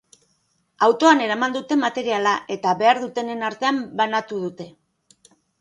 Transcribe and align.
Autoan 0.87 1.21
eraman 1.25 1.53
dute 1.57 1.77
materiala, 1.83 2.33
eta 2.57 2.73
behar 2.81 3.03
dutenen 3.05 3.47
artean 3.51 3.81
banatu 4.01 4.45
dute. 4.49 4.71